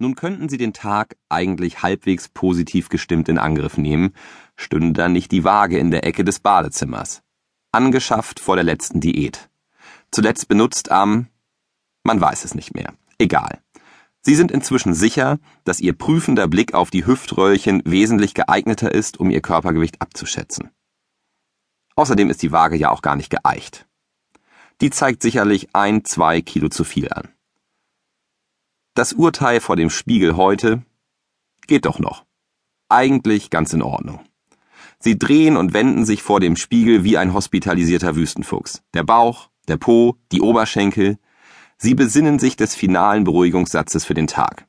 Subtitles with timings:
[0.00, 4.14] Nun könnten Sie den Tag eigentlich halbwegs positiv gestimmt in Angriff nehmen,
[4.56, 7.22] stünde dann nicht die Waage in der Ecke des Badezimmers.
[7.70, 9.50] Angeschafft vor der letzten Diät.
[10.10, 11.28] Zuletzt benutzt am,
[12.02, 12.94] man weiß es nicht mehr.
[13.18, 13.60] Egal.
[14.22, 19.28] Sie sind inzwischen sicher, dass Ihr prüfender Blick auf die Hüftröllchen wesentlich geeigneter ist, um
[19.28, 20.70] Ihr Körpergewicht abzuschätzen.
[21.94, 23.86] Außerdem ist die Waage ja auch gar nicht geeicht.
[24.80, 27.28] Die zeigt sicherlich ein, zwei Kilo zu viel an.
[29.00, 30.82] Das Urteil vor dem Spiegel heute
[31.66, 32.26] geht doch noch.
[32.90, 34.20] Eigentlich ganz in Ordnung.
[34.98, 38.82] Sie drehen und wenden sich vor dem Spiegel wie ein hospitalisierter Wüstenfuchs.
[38.92, 41.18] Der Bauch, der Po, die Oberschenkel.
[41.78, 44.66] Sie besinnen sich des finalen Beruhigungssatzes für den Tag.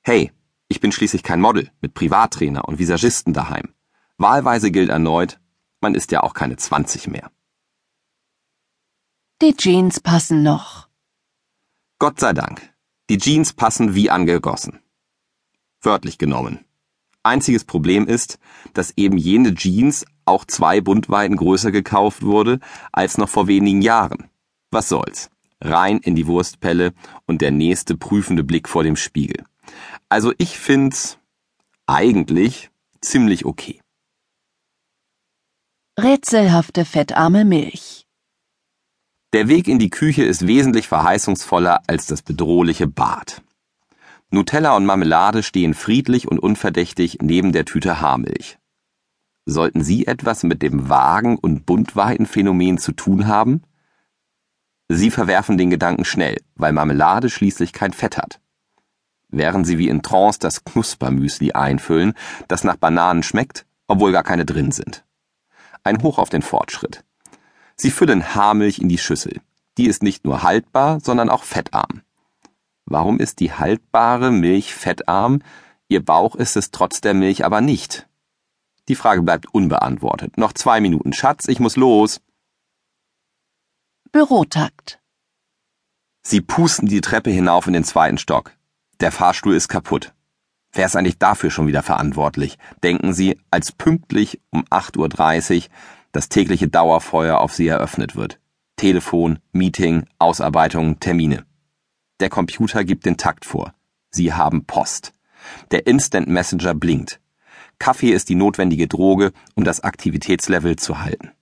[0.00, 0.32] Hey,
[0.68, 3.74] ich bin schließlich kein Model mit Privattrainer und Visagisten daheim.
[4.16, 5.38] Wahlweise gilt erneut,
[5.82, 7.30] man ist ja auch keine 20 mehr.
[9.42, 10.88] Die Jeans passen noch.
[11.98, 12.72] Gott sei Dank.
[13.08, 14.80] Die Jeans passen wie angegossen.
[15.80, 16.64] Wörtlich genommen.
[17.22, 18.38] Einziges Problem ist,
[18.74, 22.60] dass eben jene Jeans auch zwei Bundweiten größer gekauft wurde
[22.92, 24.28] als noch vor wenigen Jahren.
[24.70, 25.30] Was soll's?
[25.60, 26.92] Rein in die Wurstpelle
[27.26, 29.44] und der nächste prüfende Blick vor dem Spiegel.
[30.08, 31.18] Also ich find's
[31.86, 33.80] eigentlich ziemlich okay.
[35.98, 37.95] Rätselhafte fettarme Milch.
[39.32, 43.42] Der Weg in die Küche ist wesentlich verheißungsvoller als das bedrohliche Bad.
[44.30, 48.58] Nutella und Marmelade stehen friedlich und unverdächtig neben der Tüte Haarmilch.
[49.44, 53.62] Sollten Sie etwas mit dem Wagen- und Buntweitenphänomen zu tun haben?
[54.88, 58.40] Sie verwerfen den Gedanken schnell, weil Marmelade schließlich kein Fett hat.
[59.28, 62.14] Während Sie wie in Trance das Knuspermüsli einfüllen,
[62.46, 65.04] das nach Bananen schmeckt, obwohl gar keine drin sind.
[65.82, 67.04] Ein Hoch auf den Fortschritt.
[67.76, 69.40] Sie füllen Haarmilch in die Schüssel.
[69.76, 72.02] Die ist nicht nur haltbar, sondern auch fettarm.
[72.86, 75.42] Warum ist die haltbare Milch fettarm,
[75.88, 78.08] ihr Bauch ist es trotz der Milch aber nicht?
[78.88, 80.38] Die Frage bleibt unbeantwortet.
[80.38, 81.12] Noch zwei Minuten.
[81.12, 82.20] Schatz, ich muss los.
[84.12, 85.00] Bürotakt.
[86.22, 88.52] Sie pusten die Treppe hinauf in den zweiten Stock.
[89.00, 90.14] Der Fahrstuhl ist kaputt.
[90.72, 92.58] Wer ist eigentlich dafür schon wieder verantwortlich?
[92.82, 95.70] Denken Sie, als pünktlich um 8.30 Uhr
[96.16, 98.40] das tägliche Dauerfeuer auf sie eröffnet wird.
[98.76, 101.44] Telefon, Meeting, Ausarbeitung, Termine.
[102.20, 103.74] Der Computer gibt den Takt vor.
[104.10, 105.12] Sie haben Post.
[105.70, 107.20] Der Instant Messenger blinkt.
[107.78, 111.32] Kaffee ist die notwendige Droge, um das Aktivitätslevel zu halten.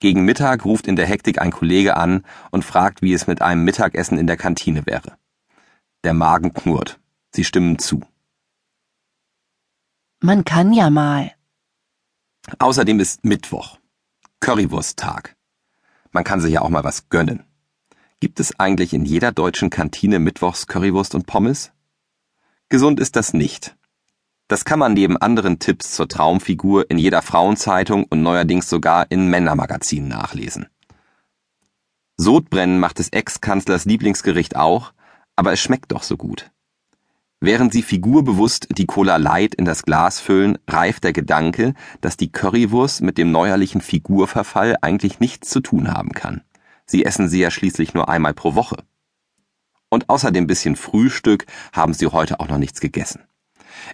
[0.00, 3.64] Gegen Mittag ruft in der Hektik ein Kollege an und fragt, wie es mit einem
[3.64, 5.16] Mittagessen in der Kantine wäre.
[6.04, 6.98] Der Magen knurrt.
[7.32, 8.00] Sie stimmen zu.
[10.20, 11.32] Man kann ja mal.
[12.58, 13.78] Außerdem ist Mittwoch.
[14.40, 15.36] Currywursttag.
[16.12, 17.44] Man kann sich ja auch mal was gönnen.
[18.20, 21.72] Gibt es eigentlich in jeder deutschen Kantine Mittwochs Currywurst und Pommes?
[22.68, 23.76] Gesund ist das nicht.
[24.48, 29.28] Das kann man neben anderen Tipps zur Traumfigur in jeder Frauenzeitung und neuerdings sogar in
[29.28, 30.66] Männermagazinen nachlesen.
[32.16, 34.92] Sodbrennen macht des Ex-Kanzlers Lieblingsgericht auch,
[35.36, 36.50] aber es schmeckt doch so gut.
[37.42, 42.30] Während sie figurbewusst die Cola Light in das Glas füllen, reift der Gedanke, dass die
[42.30, 46.42] Currywurst mit dem neuerlichen Figurverfall eigentlich nichts zu tun haben kann.
[46.84, 48.84] Sie essen sie ja schließlich nur einmal pro Woche.
[49.88, 53.24] Und außer dem bisschen Frühstück haben sie heute auch noch nichts gegessen.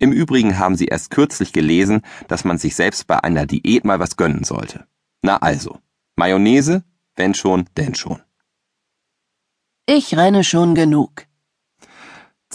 [0.00, 4.00] Im Übrigen haben sie erst kürzlich gelesen, dass man sich selbst bei einer Diät mal
[4.00, 4.86] was gönnen sollte.
[5.20, 5.78] Na also,
[6.16, 6.82] Mayonnaise,
[7.14, 8.22] wenn schon, denn schon.
[9.86, 11.26] Ich renne schon genug.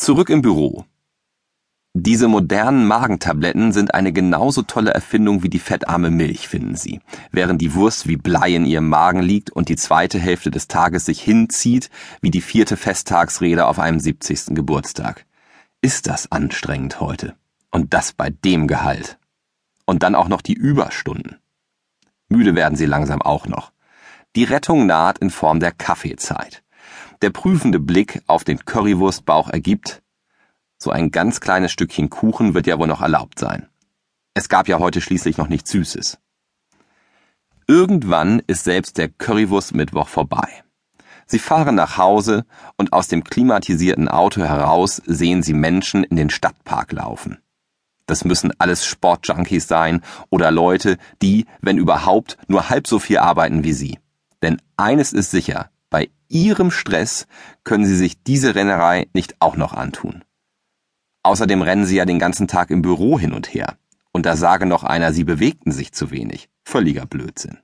[0.10, 0.86] Zurück im Büro.
[1.94, 7.00] Diese modernen Magentabletten sind eine genauso tolle Erfindung wie die fettarme Milch, finden Sie.
[7.32, 11.06] Während die Wurst wie Blei in Ihrem Magen liegt und die zweite Hälfte des Tages
[11.06, 14.56] sich hinzieht, wie die vierte Festtagsrede auf einem 70.
[14.56, 15.28] Geburtstag.
[15.80, 17.36] Ist das anstrengend heute?
[17.70, 19.20] Und das bei dem Gehalt.
[19.86, 21.36] Und dann auch noch die Überstunden.
[22.30, 23.72] Müde werden Sie langsam auch noch.
[24.36, 26.64] Die Rettung naht in Form der Kaffeezeit.
[27.22, 30.02] Der prüfende Blick auf den Currywurstbauch ergibt,
[30.78, 33.68] so ein ganz kleines Stückchen Kuchen wird ja wohl noch erlaubt sein.
[34.34, 36.18] Es gab ja heute schließlich noch nichts Süßes.
[37.68, 40.64] Irgendwann ist selbst der Currywurstmittwoch vorbei.
[41.26, 42.46] Sie fahren nach Hause
[42.78, 47.40] und aus dem klimatisierten Auto heraus sehen Sie Menschen in den Stadtpark laufen.
[48.06, 53.64] Das müssen alles Sportjunkies sein oder Leute, die, wenn überhaupt, nur halb so viel arbeiten
[53.64, 54.00] wie Sie.
[54.42, 57.28] Denn eines ist sicher, bei Ihrem Stress
[57.64, 60.24] können Sie sich diese Rennerei nicht auch noch antun.
[61.24, 63.78] Außerdem rennen Sie ja den ganzen Tag im Büro hin und her.
[64.12, 66.50] Und da sage noch einer, Sie bewegten sich zu wenig.
[66.64, 67.58] Völliger Blödsinn.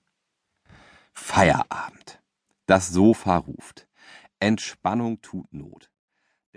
[1.14, 2.22] Feierabend.
[2.66, 3.88] Das Sofa ruft.
[4.40, 5.92] Entspannung tut Not.